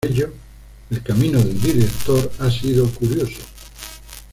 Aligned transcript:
Por 0.03 0.09
ello, 0.11 0.33
el 0.89 1.03
camino 1.03 1.37
del 1.37 1.61
director 1.61 2.31
ha 2.39 2.49
sido 2.49 2.89
curioso. 2.91 3.37